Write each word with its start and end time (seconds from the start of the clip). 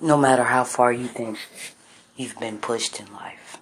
no 0.00 0.16
matter 0.16 0.44
how 0.44 0.64
far 0.64 0.92
you 0.92 1.06
think 1.06 1.38
you've 2.16 2.38
been 2.38 2.58
pushed 2.58 3.00
in 3.00 3.12
life, 3.12 3.58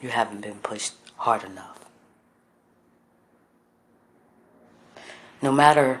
you 0.00 0.08
haven't 0.08 0.40
been 0.40 0.58
pushed 0.58 0.94
hard 1.16 1.44
enough. 1.44 1.84
No 5.42 5.52
matter 5.52 6.00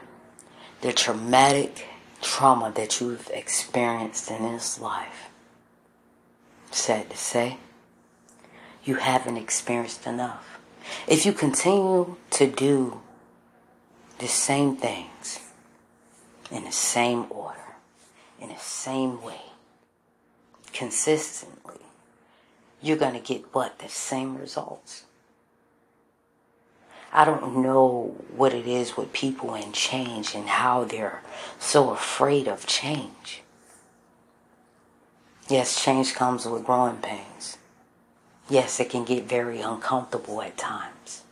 the 0.80 0.92
traumatic 0.92 1.86
trauma 2.22 2.72
that 2.74 3.00
you've 3.00 3.30
experienced 3.32 4.30
in 4.30 4.42
this 4.42 4.80
life, 4.80 5.28
sad 6.70 7.10
to 7.10 7.16
say, 7.16 7.58
you 8.84 8.96
haven't 8.96 9.36
experienced 9.36 10.06
enough. 10.06 10.58
If 11.06 11.24
you 11.24 11.32
continue 11.32 12.16
to 12.30 12.46
do 12.46 13.00
the 14.18 14.28
same 14.28 14.76
things 14.76 15.40
in 16.50 16.64
the 16.64 16.72
same 16.72 17.26
order, 17.30 17.63
in 18.44 18.54
the 18.54 18.60
same 18.60 19.22
way, 19.22 19.40
consistently, 20.72 21.80
you're 22.82 22.96
going 22.96 23.14
to 23.14 23.20
get 23.20 23.54
what? 23.54 23.78
The 23.78 23.88
same 23.88 24.36
results. 24.36 25.04
I 27.12 27.24
don't 27.24 27.58
know 27.62 28.16
what 28.36 28.52
it 28.52 28.66
is 28.66 28.96
with 28.96 29.12
people 29.12 29.54
and 29.54 29.72
change 29.72 30.34
and 30.34 30.48
how 30.48 30.84
they're 30.84 31.22
so 31.58 31.90
afraid 31.90 32.48
of 32.48 32.66
change. 32.66 33.42
Yes, 35.48 35.82
change 35.82 36.14
comes 36.14 36.44
with 36.44 36.64
growing 36.64 36.96
pains. 36.96 37.56
Yes, 38.50 38.80
it 38.80 38.90
can 38.90 39.04
get 39.04 39.24
very 39.24 39.60
uncomfortable 39.60 40.42
at 40.42 40.58
times. 40.58 41.22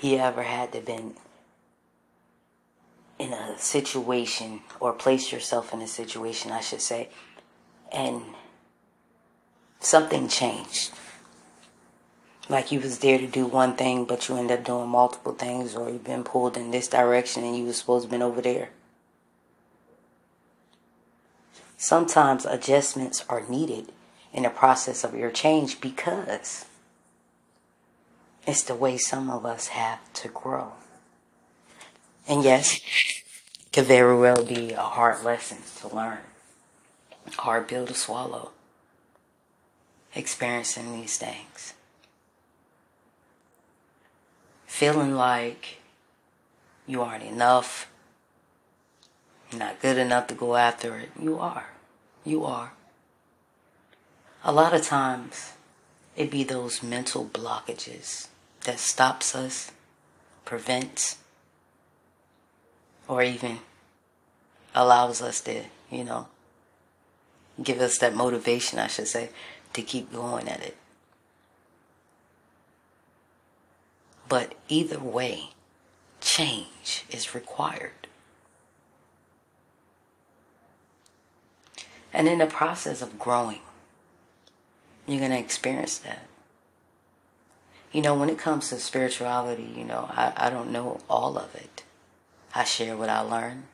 You 0.00 0.18
ever 0.18 0.42
had 0.42 0.72
to 0.72 0.80
been 0.80 1.14
in 3.20 3.34
a 3.34 3.58
situation 3.58 4.62
or 4.80 4.94
place 4.94 5.30
yourself 5.30 5.74
in 5.74 5.82
a 5.82 5.86
situation, 5.86 6.50
I 6.50 6.60
should 6.60 6.80
say, 6.80 7.10
and 7.92 8.22
something 9.78 10.26
changed. 10.26 10.90
Like 12.48 12.72
you 12.72 12.80
was 12.80 13.00
there 13.00 13.18
to 13.18 13.26
do 13.26 13.46
one 13.46 13.76
thing, 13.76 14.06
but 14.06 14.28
you 14.28 14.36
end 14.36 14.50
up 14.50 14.64
doing 14.64 14.88
multiple 14.88 15.34
things, 15.34 15.76
or 15.76 15.90
you've 15.90 16.02
been 16.02 16.24
pulled 16.24 16.56
in 16.56 16.70
this 16.70 16.88
direction 16.88 17.44
and 17.44 17.56
you 17.56 17.64
was 17.64 17.76
supposed 17.76 18.06
to 18.06 18.10
been 18.10 18.22
over 18.22 18.40
there. 18.40 18.70
Sometimes 21.76 22.46
adjustments 22.46 23.24
are 23.28 23.42
needed 23.48 23.92
in 24.32 24.44
the 24.44 24.50
process 24.50 25.04
of 25.04 25.14
your 25.14 25.30
change 25.30 25.80
because 25.80 26.64
it's 28.46 28.62
the 28.62 28.74
way 28.74 28.96
some 28.96 29.30
of 29.30 29.44
us 29.44 29.68
have 29.68 30.00
to 30.14 30.28
grow. 30.28 30.72
And 32.30 32.44
yes, 32.44 32.80
could 33.72 33.86
very 33.86 34.16
well 34.16 34.44
be 34.44 34.70
a 34.70 34.82
hard 34.82 35.24
lesson 35.24 35.58
to 35.80 35.92
learn, 35.92 36.20
hard 37.38 37.66
pill 37.66 37.86
to 37.88 37.92
swallow, 37.92 38.52
experiencing 40.14 40.92
these 40.92 41.18
things. 41.18 41.74
Feeling 44.64 45.12
like 45.16 45.78
you 46.86 47.02
aren't 47.02 47.24
enough, 47.24 47.90
not 49.52 49.82
good 49.82 49.98
enough 49.98 50.28
to 50.28 50.34
go 50.34 50.54
after 50.54 51.00
it. 51.00 51.08
You 51.20 51.36
are. 51.40 51.70
You 52.24 52.44
are. 52.44 52.74
A 54.44 54.52
lot 54.52 54.72
of 54.72 54.82
times, 54.82 55.54
it 56.16 56.30
be 56.30 56.44
those 56.44 56.80
mental 56.80 57.24
blockages 57.24 58.28
that 58.60 58.78
stops 58.78 59.34
us, 59.34 59.72
prevents, 60.44 61.16
or 63.10 63.24
even 63.24 63.58
allows 64.72 65.20
us 65.20 65.40
to, 65.40 65.64
you 65.90 66.04
know, 66.04 66.28
give 67.60 67.80
us 67.80 67.98
that 67.98 68.14
motivation, 68.14 68.78
I 68.78 68.86
should 68.86 69.08
say, 69.08 69.30
to 69.72 69.82
keep 69.82 70.12
going 70.12 70.48
at 70.48 70.62
it. 70.62 70.76
But 74.28 74.54
either 74.68 75.00
way, 75.00 75.50
change 76.20 77.04
is 77.10 77.34
required. 77.34 78.06
And 82.12 82.28
in 82.28 82.38
the 82.38 82.46
process 82.46 83.02
of 83.02 83.18
growing, 83.18 83.62
you're 85.08 85.18
going 85.18 85.32
to 85.32 85.38
experience 85.38 85.98
that. 85.98 86.28
You 87.90 88.02
know, 88.02 88.14
when 88.14 88.30
it 88.30 88.38
comes 88.38 88.68
to 88.68 88.78
spirituality, 88.78 89.68
you 89.76 89.82
know, 89.82 90.08
I, 90.10 90.32
I 90.36 90.50
don't 90.50 90.70
know 90.70 91.00
all 91.10 91.36
of 91.36 91.52
it. 91.56 91.82
I 92.54 92.64
share 92.64 92.96
what 92.96 93.08
I 93.08 93.20
learn. 93.20 93.64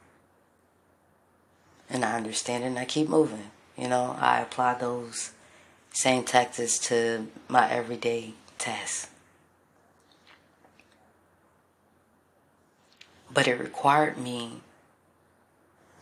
And 1.89 2.05
I 2.05 2.17
understand 2.17 2.65
it 2.65 2.69
and 2.69 2.79
I 2.79 2.85
keep 2.85 3.09
moving. 3.09 3.51
You 3.77 3.89
know, 3.89 4.17
I 4.19 4.41
apply 4.41 4.75
those 4.75 5.33
same 5.93 6.25
tactics 6.25 6.79
to 6.89 7.29
my 7.49 7.71
everyday 7.71 8.35
tasks. 8.59 9.09
But 13.33 13.47
it 13.47 13.59
required 13.59 14.19
me 14.19 14.61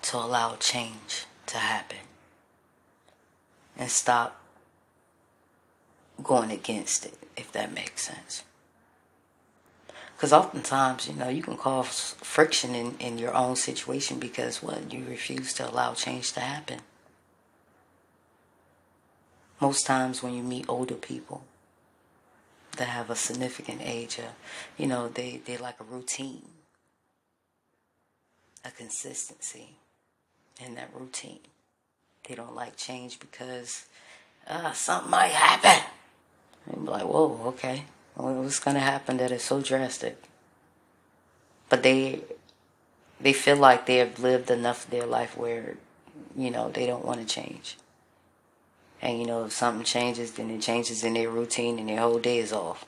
to 0.02 0.16
allow 0.16 0.56
change 0.56 1.26
to 1.46 1.58
happen 1.58 1.98
and 3.76 3.90
stop 3.90 4.40
going 6.22 6.50
against 6.50 7.06
it, 7.06 7.14
if 7.36 7.50
that 7.52 7.72
makes 7.72 8.02
sense. 8.02 8.44
Because 10.24 10.32
oftentimes, 10.46 11.06
you 11.06 11.12
know, 11.12 11.28
you 11.28 11.42
can 11.42 11.58
cause 11.58 12.14
friction 12.22 12.74
in, 12.74 12.96
in 12.98 13.18
your 13.18 13.34
own 13.34 13.56
situation 13.56 14.18
because 14.18 14.62
what? 14.62 14.90
You 14.90 15.04
refuse 15.04 15.52
to 15.52 15.68
allow 15.68 15.92
change 15.92 16.32
to 16.32 16.40
happen. 16.40 16.78
Most 19.60 19.84
times 19.84 20.22
when 20.22 20.32
you 20.32 20.42
meet 20.42 20.64
older 20.66 20.94
people 20.94 21.44
that 22.78 22.88
have 22.88 23.10
a 23.10 23.16
significant 23.16 23.82
age, 23.84 24.18
uh, 24.18 24.30
you 24.78 24.86
know, 24.86 25.08
they, 25.08 25.42
they 25.44 25.58
like 25.58 25.78
a 25.78 25.84
routine, 25.84 26.48
a 28.64 28.70
consistency 28.70 29.76
in 30.58 30.74
that 30.76 30.88
routine. 30.98 31.40
They 32.26 32.34
don't 32.34 32.54
like 32.54 32.78
change 32.78 33.20
because 33.20 33.84
uh, 34.48 34.72
something 34.72 35.10
might 35.10 35.32
happen. 35.32 35.84
And 36.72 36.86
be 36.86 36.90
like, 36.92 37.04
whoa, 37.04 37.42
okay. 37.48 37.84
What's 38.14 38.60
going 38.60 38.74
to 38.74 38.80
happen 38.80 39.16
that 39.16 39.32
is 39.32 39.42
so 39.42 39.60
drastic? 39.60 40.22
But 41.68 41.82
they 41.82 42.20
they 43.20 43.32
feel 43.32 43.56
like 43.56 43.86
they 43.86 43.96
have 43.96 44.18
lived 44.18 44.50
enough 44.50 44.84
of 44.84 44.90
their 44.90 45.06
life 45.06 45.36
where, 45.36 45.76
you 46.36 46.50
know, 46.50 46.70
they 46.70 46.86
don't 46.86 47.04
want 47.04 47.20
to 47.20 47.26
change. 47.26 47.76
And, 49.00 49.18
you 49.18 49.26
know, 49.26 49.44
if 49.44 49.52
something 49.52 49.84
changes, 49.84 50.32
then 50.32 50.50
it 50.50 50.60
changes 50.60 51.04
in 51.04 51.14
their 51.14 51.30
routine 51.30 51.78
and 51.78 51.88
their 51.88 52.00
whole 52.00 52.18
day 52.18 52.38
is 52.38 52.52
off. 52.52 52.86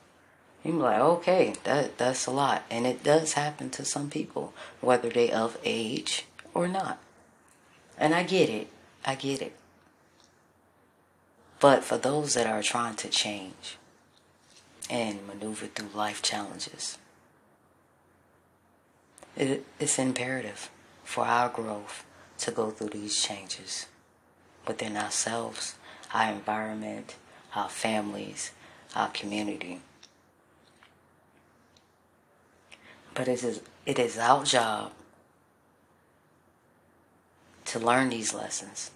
You're 0.64 0.74
like, 0.74 0.98
okay, 0.98 1.54
that 1.64 1.98
that's 1.98 2.26
a 2.26 2.30
lot. 2.30 2.64
And 2.70 2.86
it 2.86 3.02
does 3.02 3.34
happen 3.34 3.70
to 3.70 3.84
some 3.84 4.10
people, 4.10 4.52
whether 4.80 5.08
they 5.08 5.30
of 5.30 5.58
age 5.64 6.26
or 6.54 6.66
not. 6.66 6.98
And 7.98 8.14
I 8.14 8.24
get 8.24 8.48
it. 8.48 8.68
I 9.04 9.14
get 9.14 9.42
it. 9.42 9.56
But 11.60 11.84
for 11.84 11.98
those 11.98 12.34
that 12.34 12.46
are 12.46 12.62
trying 12.62 12.96
to 12.96 13.08
change 13.08 13.78
and 14.90 15.26
maneuver 15.26 15.66
through 15.66 15.88
life 15.94 16.22
challenges, 16.22 16.98
it's 19.36 19.98
imperative 19.98 20.70
for 21.04 21.24
our 21.24 21.48
growth 21.48 22.04
to 22.38 22.50
go 22.50 22.70
through 22.70 22.88
these 22.88 23.22
changes 23.22 23.86
within 24.66 24.96
ourselves, 24.96 25.76
our 26.12 26.32
environment, 26.32 27.16
our 27.54 27.68
families, 27.68 28.52
our 28.94 29.08
community. 29.08 29.80
But 33.14 33.28
it 33.28 33.42
is, 33.42 33.60
it 33.84 33.98
is 33.98 34.18
our 34.18 34.44
job 34.44 34.92
to 37.66 37.78
learn 37.78 38.10
these 38.10 38.32
lessons 38.34 38.90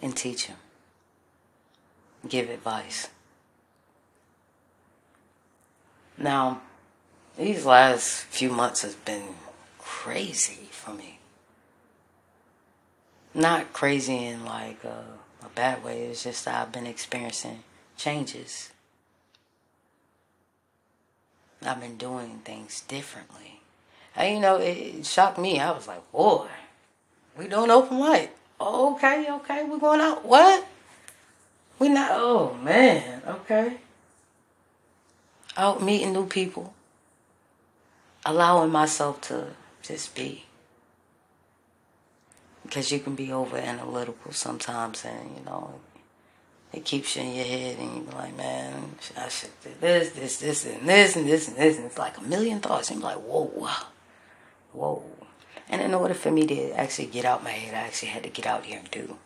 and 0.00 0.16
teach 0.16 0.46
him. 0.46 0.56
Give 2.28 2.48
advice. 2.50 3.08
Now, 6.16 6.62
these 7.36 7.64
last 7.64 8.22
few 8.24 8.50
months 8.50 8.82
has 8.82 8.94
been 8.94 9.34
crazy 9.78 10.68
for 10.70 10.92
me. 10.92 11.18
Not 13.34 13.72
crazy 13.72 14.26
in 14.26 14.44
like 14.44 14.84
a, 14.84 15.04
a 15.44 15.48
bad 15.54 15.82
way. 15.82 16.02
It's 16.02 16.24
just 16.24 16.46
I've 16.46 16.70
been 16.70 16.86
experiencing 16.86 17.64
changes. 17.96 18.70
I've 21.64 21.80
been 21.80 21.96
doing 21.96 22.40
things 22.44 22.82
differently. 22.82 23.60
And 24.14 24.34
you 24.34 24.40
know, 24.40 24.56
it, 24.56 24.76
it 24.76 25.06
shocked 25.06 25.38
me. 25.38 25.58
I 25.58 25.70
was 25.70 25.88
like, 25.88 26.12
boy, 26.12 26.48
we 27.36 27.48
doing 27.48 27.70
open 27.70 27.98
mic 27.98 28.36
okay, 28.62 29.26
okay, 29.30 29.64
we're 29.64 29.78
going 29.78 30.00
out. 30.00 30.24
What? 30.24 30.66
We 31.82 31.88
not. 31.88 32.10
Oh 32.12 32.54
man. 32.62 33.22
Okay. 33.26 33.78
Out 35.56 35.82
meeting 35.82 36.12
new 36.12 36.26
people. 36.26 36.74
Allowing 38.24 38.70
myself 38.70 39.20
to 39.22 39.48
just 39.82 40.14
be. 40.14 40.44
because 42.72 42.90
you 42.90 43.00
can 43.00 43.14
be 43.14 43.30
over 43.30 43.58
analytical 43.58 44.32
sometimes, 44.32 45.04
and 45.04 45.36
you 45.36 45.44
know, 45.44 45.78
it 46.72 46.86
keeps 46.86 47.16
you 47.16 47.22
in 47.22 47.34
your 47.34 47.44
head, 47.44 47.78
and 47.78 47.96
you 47.96 48.02
be 48.02 48.12
like, 48.12 48.34
man, 48.34 48.94
I 49.14 49.28
should 49.28 49.50
do 49.62 49.70
this, 49.78 50.10
this, 50.10 50.38
this, 50.38 50.64
and 50.64 50.88
this, 50.88 51.14
and 51.14 51.28
this, 51.28 51.48
and 51.48 51.56
this, 51.58 51.76
and 51.76 51.84
it's 51.84 51.98
like 51.98 52.16
a 52.16 52.22
million 52.22 52.60
thoughts, 52.60 52.90
and 52.90 53.00
you're 53.00 53.10
like, 53.10 53.18
whoa, 53.18 53.76
whoa. 54.72 55.04
And 55.68 55.82
in 55.82 55.92
order 55.92 56.14
for 56.14 56.30
me 56.30 56.46
to 56.46 56.70
actually 56.72 57.08
get 57.08 57.26
out 57.26 57.44
my 57.44 57.50
head, 57.50 57.74
I 57.74 57.86
actually 57.86 58.08
had 58.08 58.22
to 58.22 58.30
get 58.30 58.46
out 58.46 58.64
here 58.64 58.78
and 58.78 58.90
do. 58.90 59.18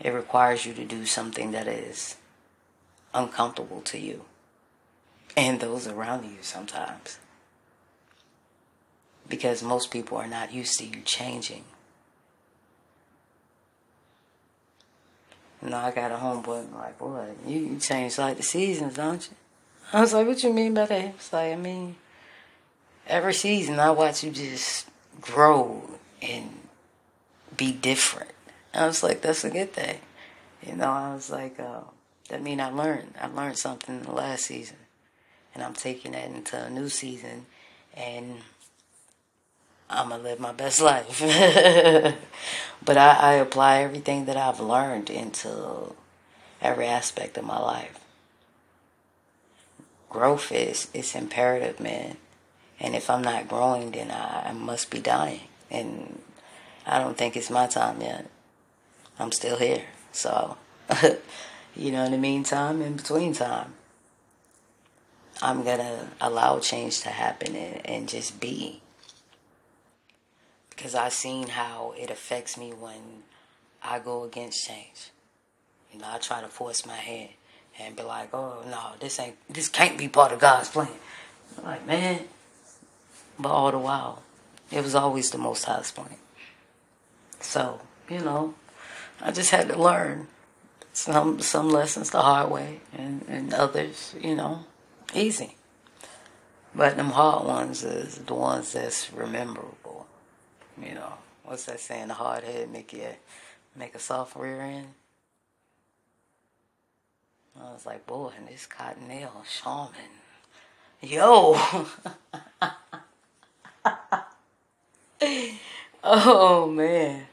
It 0.00 0.10
requires 0.10 0.64
you 0.64 0.74
to 0.74 0.84
do 0.84 1.06
something 1.06 1.50
that 1.52 1.66
is 1.66 2.16
uncomfortable 3.12 3.80
to 3.82 3.98
you 3.98 4.24
and 5.36 5.60
those 5.60 5.86
around 5.86 6.24
you 6.24 6.38
sometimes. 6.40 7.18
Because 9.28 9.62
most 9.62 9.90
people 9.90 10.16
are 10.18 10.26
not 10.26 10.52
used 10.52 10.78
to 10.78 10.84
you 10.84 11.00
changing. 11.04 11.64
You 15.62 15.70
know, 15.70 15.78
I 15.78 15.90
got 15.90 16.12
a 16.12 16.16
homeboy 16.16 16.72
like, 16.72 16.98
boy, 16.98 17.30
you, 17.46 17.58
you 17.58 17.78
change 17.78 18.18
like 18.18 18.36
the 18.36 18.42
seasons, 18.42 18.94
don't 18.94 19.28
you? 19.28 19.36
I 19.92 20.00
was 20.00 20.12
like, 20.12 20.26
what 20.26 20.42
you 20.42 20.52
mean 20.52 20.74
by 20.74 20.86
that? 20.86 21.04
It's 21.04 21.32
like, 21.32 21.52
I 21.52 21.56
mean, 21.56 21.96
every 23.06 23.34
season 23.34 23.80
I 23.80 23.90
watch 23.90 24.22
you 24.22 24.30
just 24.30 24.88
grow 25.20 25.82
and 26.22 26.50
be 27.56 27.72
different. 27.72 28.30
I 28.74 28.86
was 28.86 29.02
like, 29.02 29.20
that's 29.20 29.44
a 29.44 29.50
good 29.50 29.72
thing. 29.72 29.98
You 30.66 30.76
know, 30.76 30.90
I 30.90 31.14
was 31.14 31.30
like, 31.30 31.58
uh, 31.58 31.80
that 32.28 32.42
mean 32.42 32.60
I 32.60 32.70
learned. 32.70 33.14
I 33.20 33.28
learned 33.28 33.58
something 33.58 33.96
in 33.96 34.02
the 34.02 34.12
last 34.12 34.44
season. 34.44 34.76
And 35.54 35.62
I'm 35.62 35.74
taking 35.74 36.12
that 36.12 36.26
into 36.26 36.62
a 36.62 36.70
new 36.70 36.88
season 36.88 37.46
and 37.94 38.38
I'm 39.90 40.10
gonna 40.10 40.22
live 40.22 40.38
my 40.38 40.52
best 40.52 40.80
life. 40.82 41.20
but 42.84 42.96
I, 42.96 43.10
I 43.10 43.32
apply 43.34 43.78
everything 43.78 44.26
that 44.26 44.36
I've 44.36 44.60
learned 44.60 45.10
into 45.10 45.94
every 46.60 46.86
aspect 46.86 47.38
of 47.38 47.44
my 47.44 47.58
life. 47.58 47.98
Growth 50.10 50.52
is 50.52 50.88
it's 50.94 51.14
imperative, 51.14 51.80
man. 51.80 52.16
And 52.80 52.94
if 52.94 53.10
I'm 53.10 53.22
not 53.22 53.48
growing, 53.48 53.90
then 53.90 54.10
I, 54.10 54.50
I 54.50 54.52
must 54.52 54.90
be 54.90 55.00
dying. 55.00 55.48
And 55.70 56.22
I 56.86 56.98
don't 56.98 57.16
think 57.16 57.36
it's 57.36 57.50
my 57.50 57.66
time 57.66 58.00
yet. 58.00 58.30
I'm 59.18 59.32
still 59.32 59.56
here. 59.56 59.82
So, 60.12 60.56
you 61.76 61.92
know, 61.92 62.04
in 62.04 62.12
the 62.12 62.18
meantime, 62.18 62.82
in 62.82 62.96
between 62.96 63.32
time, 63.32 63.74
I'm 65.40 65.62
going 65.62 65.78
to 65.78 66.06
allow 66.20 66.58
change 66.58 67.00
to 67.02 67.10
happen 67.10 67.54
and, 67.54 67.86
and 67.86 68.08
just 68.08 68.40
be. 68.40 68.80
Because 70.70 70.94
I've 70.94 71.12
seen 71.12 71.48
how 71.48 71.94
it 71.98 72.10
affects 72.10 72.56
me 72.56 72.70
when 72.70 73.22
I 73.82 73.98
go 73.98 74.24
against 74.24 74.66
change. 74.66 75.10
You 75.92 76.00
know, 76.00 76.06
I 76.08 76.18
try 76.18 76.40
to 76.40 76.48
force 76.48 76.86
my 76.86 76.96
hand 76.96 77.30
and 77.78 77.96
be 77.96 78.02
like, 78.02 78.34
oh, 78.34 78.64
no, 78.68 78.92
this 79.00 79.18
ain't, 79.18 79.36
this 79.48 79.68
can't 79.68 79.96
be 79.96 80.08
part 80.08 80.32
of 80.32 80.40
God's 80.40 80.68
plan. 80.68 80.88
I'm 81.56 81.64
like, 81.64 81.86
man, 81.86 82.24
but 83.38 83.50
all 83.50 83.70
the 83.70 83.78
while, 83.78 84.22
it 84.70 84.82
was 84.82 84.94
always 84.94 85.30
the 85.30 85.38
Most 85.38 85.64
High's 85.64 85.90
plan. 85.90 86.16
So, 87.40 87.80
you 88.10 88.18
know, 88.18 88.54
I 89.20 89.32
just 89.32 89.50
had 89.50 89.68
to 89.68 89.78
learn 89.78 90.28
some 90.92 91.40
some 91.40 91.68
lessons 91.70 92.10
the 92.10 92.20
hard 92.22 92.50
way, 92.50 92.80
and, 92.92 93.24
and 93.28 93.54
others, 93.54 94.14
you 94.20 94.34
know, 94.34 94.64
easy. 95.14 95.56
But 96.74 96.96
them 96.96 97.10
hard 97.10 97.46
ones 97.46 97.82
is 97.84 98.18
the 98.18 98.34
ones 98.34 98.72
that's 98.72 99.12
rememberable. 99.12 100.06
You 100.80 100.94
know, 100.94 101.14
what's 101.44 101.64
that 101.64 101.80
saying? 101.80 102.08
The 102.08 102.14
hard 102.14 102.44
head 102.44 102.70
make 102.70 102.92
you 102.92 103.08
make 103.76 103.94
a 103.94 103.98
soft 103.98 104.36
rear 104.36 104.60
end. 104.60 104.88
I 107.60 107.72
was 107.72 107.86
like, 107.86 108.06
boy, 108.06 108.30
and 108.36 108.46
this 108.46 108.66
Cottonelle 108.68 109.44
Charmin, 109.50 109.94
yo. 111.00 111.56
oh 116.04 116.70
man. 116.70 117.27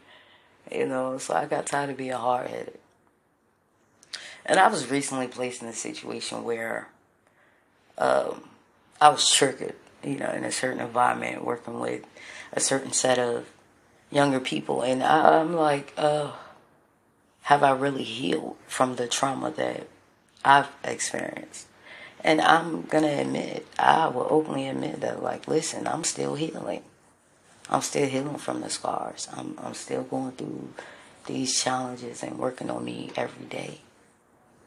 You 0.76 0.86
know, 0.86 1.18
so 1.18 1.34
I 1.34 1.46
got 1.46 1.66
tired 1.66 1.90
of 1.90 1.98
being 1.98 2.12
hard 2.12 2.50
headed. 2.50 2.80
And 4.46 4.60
I 4.60 4.68
was 4.68 4.92
recently 4.92 5.28
placed 5.28 5.62
in 5.62 5.68
a 5.68 5.74
situation 5.74 6.44
where 6.44 6.90
um, 7.98 8.50
I 9.02 9.10
was 9.10 9.30
triggered, 9.30 9.76
you 10.04 10.18
know, 10.18 10.30
in 10.30 10.44
a 10.44 10.52
certain 10.52 10.80
environment, 10.80 11.44
working 11.44 11.80
with 11.80 12.06
a 12.54 12.60
certain 12.60 12.92
set 12.92 13.18
of 13.18 13.48
younger 14.12 14.40
people. 14.40 14.82
And 14.84 15.02
I'm 15.02 15.56
like, 15.56 15.94
uh, 15.98 16.34
have 17.44 17.64
I 17.64 17.72
really 17.72 18.04
healed 18.04 18.58
from 18.68 18.96
the 18.96 19.08
trauma 19.08 19.52
that 19.52 19.88
I've 20.44 20.70
experienced? 20.84 21.68
And 22.24 22.42
I'm 22.42 22.84
going 22.84 23.04
to 23.04 23.22
admit, 23.22 23.68
I 23.78 24.08
will 24.08 24.28
openly 24.30 24.68
admit 24.68 25.02
that, 25.02 25.22
like, 25.22 25.48
listen, 25.48 25.88
I'm 25.88 26.04
still 26.04 26.36
healing. 26.36 26.84
I'm 27.70 27.82
still 27.82 28.08
healing 28.08 28.38
from 28.38 28.62
the 28.62 28.70
scars. 28.70 29.28
I'm, 29.34 29.58
I'm 29.62 29.74
still 29.74 30.04
going 30.04 30.34
through 30.34 30.70
these 31.26 31.62
challenges 31.62 32.22
and 32.22 32.38
working 32.38 32.70
on 32.70 32.86
me 32.86 33.12
every 33.16 33.46
day. 33.46 33.82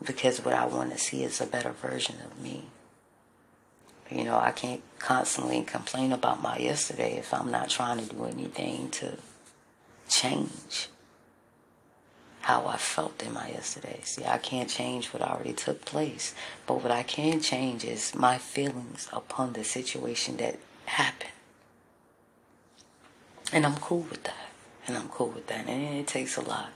Because 0.05 0.45
what 0.45 0.55
I 0.55 0.67
want 0.67 0.93
to 0.93 0.99
see 0.99 1.23
is 1.23 1.41
a 1.41 1.47
better 1.47 1.71
version 1.71 2.17
of 2.25 2.41
me. 2.41 2.65
You 4.11 4.25
know, 4.25 4.39
I 4.39 4.53
can't 4.53 4.83
constantly 4.99 5.63
complain 5.63 6.13
about 6.13 6.43
my 6.43 6.57
yesterday 6.59 7.17
if 7.19 7.33
I'm 7.35 7.51
not 7.51 7.69
trying 7.69 7.99
to 7.99 8.15
do 8.15 8.25
anything 8.25 8.91
to 8.91 9.19
change 10.09 10.89
how 12.41 12.67
I 12.67 12.79
felt 12.79 13.23
in 13.23 13.35
my 13.35 13.51
yesterday. 13.51 14.01
See, 14.05 14.25
I 14.25 14.39
can't 14.39 14.71
change 14.71 15.09
what 15.09 15.23
already 15.23 15.53
took 15.53 15.85
place, 15.85 16.35
but 16.67 16.83
what 16.83 16.91
I 16.91 17.03
can 17.03 17.41
change 17.41 17.85
is 17.85 18.15
my 18.15 18.39
feelings 18.39 19.09
upon 19.13 19.53
the 19.53 19.65
situation 19.65 20.39
that. 20.39 20.59
And 23.53 23.65
I'm 23.65 23.77
cool 23.77 24.07
with 24.11 24.25
that. 24.25 24.51
And 24.87 24.97
I'm 24.97 25.09
cool 25.09 25.29
with 25.29 25.47
that. 25.49 25.67
And 25.67 25.99
it 25.99 26.07
takes 26.07 26.37
a 26.37 26.43
lot. 26.43 26.71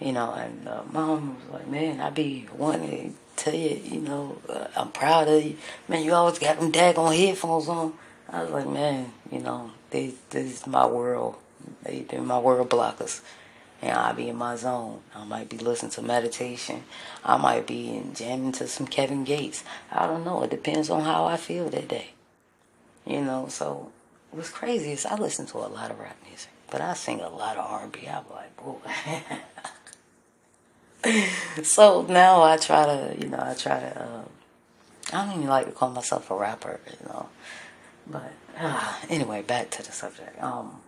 You 0.00 0.12
know, 0.12 0.32
and 0.32 0.68
uh, 0.68 0.82
mom 0.90 1.36
was 1.36 1.60
like, 1.60 1.68
man, 1.68 2.00
I 2.00 2.10
be 2.10 2.48
wanting 2.56 3.14
to 3.36 3.44
tell 3.44 3.54
you, 3.54 3.80
you 3.84 4.00
know, 4.00 4.38
uh, 4.48 4.66
I'm 4.76 4.90
proud 4.90 5.28
of 5.28 5.44
you. 5.44 5.56
Man, 5.88 6.04
you 6.04 6.12
always 6.12 6.38
got 6.38 6.58
them 6.58 6.72
daggone 6.72 7.16
headphones 7.16 7.68
on. 7.68 7.94
I 8.28 8.42
was 8.42 8.50
like, 8.50 8.68
man, 8.68 9.12
you 9.30 9.38
know, 9.38 9.70
they, 9.90 10.12
this 10.30 10.60
is 10.60 10.66
my 10.66 10.86
world. 10.86 11.36
They, 11.84 12.00
they're 12.00 12.20
my 12.20 12.38
world 12.38 12.68
blockers 12.68 13.20
and 13.82 13.98
I'll 13.98 14.14
be 14.14 14.28
in 14.28 14.36
my 14.36 14.54
zone. 14.54 15.00
I 15.14 15.24
might 15.24 15.48
be 15.48 15.58
listening 15.58 15.90
to 15.92 16.02
meditation. 16.02 16.84
I 17.24 17.36
might 17.36 17.66
be 17.66 18.00
jamming 18.14 18.52
to 18.52 18.68
some 18.68 18.86
Kevin 18.86 19.24
Gates. 19.24 19.64
I 19.90 20.06
don't 20.06 20.24
know. 20.24 20.42
It 20.44 20.50
depends 20.50 20.88
on 20.88 21.02
how 21.02 21.24
I 21.24 21.36
feel 21.36 21.68
that 21.70 21.88
day. 21.88 22.10
You 23.04 23.22
know, 23.22 23.48
so 23.48 23.90
what's 24.32 24.50
crazy 24.50 24.92
is 24.92 25.06
I 25.06 25.16
listen 25.16 25.46
to 25.46 25.58
a 25.58 25.68
lot 25.68 25.90
of 25.90 25.98
rap 25.98 26.16
music, 26.26 26.50
but 26.70 26.80
I 26.80 26.94
sing 26.94 27.20
a 27.20 27.28
lot 27.28 27.56
of 27.56 27.70
R&B. 27.70 28.08
I'm 28.08 28.24
like, 28.30 28.56
boy. 28.56 28.78
so 31.62 32.02
now 32.02 32.42
I 32.42 32.56
try 32.56 32.86
to, 32.86 33.16
you 33.18 33.28
know, 33.28 33.40
I 33.40 33.54
try 33.54 33.80
to. 33.80 34.02
Uh, 34.02 34.22
I 35.12 35.26
don't 35.26 35.36
even 35.36 35.48
like 35.48 35.66
to 35.66 35.72
call 35.72 35.90
myself 35.90 36.30
a 36.30 36.34
rapper, 36.34 36.80
you 36.86 37.06
know. 37.06 37.28
But 38.06 38.32
uh, 38.58 38.94
anyway, 39.08 39.42
back 39.42 39.70
to 39.70 39.82
the 39.82 39.92
subject. 39.92 40.42
Um, 40.42 40.80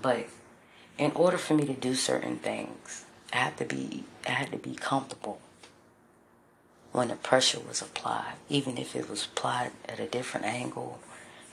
but 0.00 0.28
in 0.98 1.12
order 1.12 1.38
for 1.38 1.54
me 1.54 1.64
to 1.66 1.72
do 1.72 1.94
certain 1.94 2.36
things, 2.36 3.04
I 3.32 3.36
had 3.38 3.56
to 3.58 3.64
be 3.64 4.04
I 4.26 4.30
had 4.30 4.52
to 4.52 4.58
be 4.58 4.74
comfortable 4.74 5.40
when 6.92 7.08
the 7.08 7.16
pressure 7.16 7.60
was 7.60 7.82
applied, 7.82 8.34
even 8.48 8.78
if 8.78 8.96
it 8.96 9.08
was 9.08 9.26
applied 9.26 9.72
at 9.88 10.00
a 10.00 10.06
different 10.06 10.46
angle, 10.46 11.00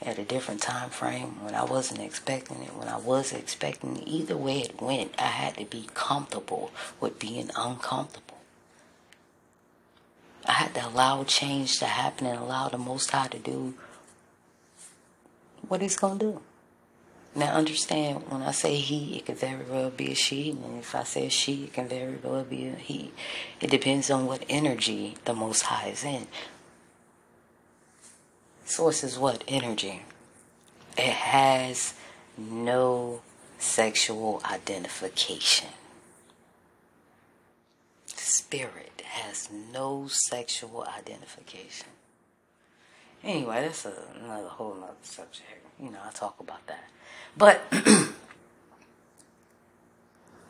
at 0.02 0.18
a 0.18 0.24
different 0.24 0.62
time 0.62 0.90
frame, 0.90 1.42
when 1.44 1.54
I 1.54 1.64
wasn't 1.64 2.00
expecting 2.00 2.62
it, 2.62 2.74
when 2.76 2.88
I 2.88 2.98
was 2.98 3.32
expecting 3.32 3.96
it. 3.96 4.06
Either 4.06 4.36
way 4.36 4.60
it 4.60 4.80
went, 4.80 5.14
I 5.18 5.26
had 5.26 5.56
to 5.56 5.64
be 5.64 5.88
comfortable 5.94 6.70
with 7.00 7.18
being 7.18 7.50
uncomfortable. 7.56 8.38
I 10.44 10.52
had 10.52 10.74
to 10.74 10.86
allow 10.86 11.24
change 11.24 11.78
to 11.78 11.86
happen 11.86 12.26
and 12.26 12.38
allow 12.38 12.68
the 12.68 12.78
Most 12.78 13.10
High 13.10 13.28
to 13.28 13.38
do 13.38 13.74
what 15.66 15.80
He's 15.80 15.96
going 15.96 16.18
to 16.18 16.24
do. 16.24 16.40
Now 17.34 17.52
understand 17.52 18.30
when 18.30 18.40
I 18.42 18.52
say 18.52 18.76
he, 18.76 19.18
it 19.18 19.26
could 19.26 19.36
very 19.36 19.62
well 19.64 19.90
be 19.90 20.12
a 20.12 20.14
she, 20.14 20.52
and 20.52 20.78
if 20.78 20.94
I 20.94 21.04
say 21.04 21.28
she, 21.28 21.64
it 21.64 21.74
can 21.74 21.86
very 21.86 22.16
well 22.22 22.44
be 22.44 22.68
a 22.68 22.76
he. 22.76 23.12
It 23.60 23.70
depends 23.70 24.10
on 24.10 24.24
what 24.24 24.44
energy 24.48 25.16
the 25.26 25.34
Most 25.34 25.62
High 25.62 25.88
is 25.88 26.02
in. 26.02 26.28
Source 28.66 29.04
is 29.04 29.16
what 29.16 29.44
energy? 29.46 30.02
It 30.98 31.12
has 31.12 31.94
no 32.36 33.22
sexual 33.58 34.42
identification. 34.44 35.68
Spirit 38.06 39.02
has 39.04 39.48
no 39.72 40.08
sexual 40.08 40.84
identification. 40.98 41.86
Anyway, 43.22 43.62
that's 43.62 43.84
a, 43.86 43.92
another 44.20 44.48
whole 44.48 44.76
other 44.82 44.94
subject. 45.00 45.64
You 45.80 45.90
know, 45.90 46.00
I 46.04 46.10
talk 46.10 46.40
about 46.40 46.66
that. 46.66 46.84
But 47.36 47.62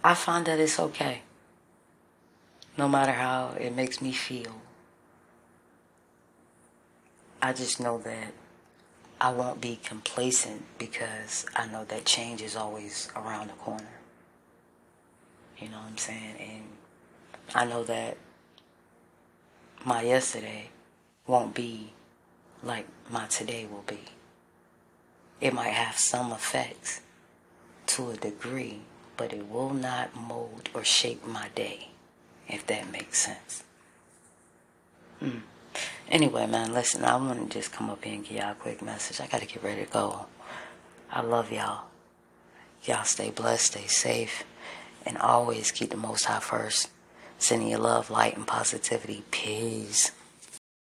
I 0.02 0.14
find 0.14 0.46
that 0.46 0.58
it's 0.58 0.80
okay. 0.80 1.20
No 2.78 2.88
matter 2.88 3.12
how 3.12 3.54
it 3.60 3.76
makes 3.76 4.00
me 4.00 4.12
feel. 4.12 4.52
I 7.46 7.52
just 7.52 7.78
know 7.78 7.98
that 7.98 8.32
I 9.20 9.30
won't 9.30 9.60
be 9.60 9.78
complacent 9.84 10.64
because 10.78 11.46
I 11.54 11.68
know 11.68 11.84
that 11.84 12.04
change 12.04 12.42
is 12.42 12.56
always 12.56 13.08
around 13.14 13.50
the 13.50 13.52
corner. 13.52 14.00
You 15.56 15.68
know 15.68 15.76
what 15.76 15.90
I'm 15.90 15.96
saying? 15.96 16.34
And 16.40 16.64
I 17.54 17.64
know 17.64 17.84
that 17.84 18.16
my 19.84 20.02
yesterday 20.02 20.70
won't 21.28 21.54
be 21.54 21.92
like 22.64 22.88
my 23.08 23.26
today 23.26 23.64
will 23.70 23.84
be. 23.86 24.00
It 25.40 25.54
might 25.54 25.68
have 25.68 25.98
some 25.98 26.32
effects 26.32 27.00
to 27.86 28.10
a 28.10 28.16
degree, 28.16 28.80
but 29.16 29.32
it 29.32 29.48
will 29.48 29.72
not 29.72 30.16
mold 30.16 30.68
or 30.74 30.82
shape 30.82 31.24
my 31.24 31.46
day, 31.54 31.90
if 32.48 32.66
that 32.66 32.90
makes 32.90 33.20
sense. 33.20 33.62
Mm. 35.22 35.42
Anyway, 36.08 36.46
man, 36.46 36.72
listen, 36.72 37.04
I 37.04 37.16
want 37.16 37.50
to 37.50 37.58
just 37.58 37.72
come 37.72 37.90
up 37.90 38.04
here 38.04 38.14
and 38.14 38.24
give 38.24 38.36
y'all 38.38 38.52
a 38.52 38.54
quick 38.54 38.80
message. 38.80 39.20
I 39.20 39.26
got 39.26 39.40
to 39.40 39.46
get 39.46 39.62
ready 39.62 39.84
to 39.84 39.90
go. 39.90 40.26
I 41.10 41.20
love 41.20 41.50
y'all. 41.50 41.84
Y'all 42.84 43.04
stay 43.04 43.30
blessed, 43.30 43.72
stay 43.72 43.86
safe, 43.86 44.44
and 45.04 45.18
always 45.18 45.72
keep 45.72 45.90
the 45.90 45.96
Most 45.96 46.26
High 46.26 46.38
first. 46.38 46.90
Sending 47.38 47.68
you 47.68 47.78
love, 47.78 48.08
light, 48.08 48.36
and 48.36 48.46
positivity. 48.46 49.24
Peace. 49.32 50.12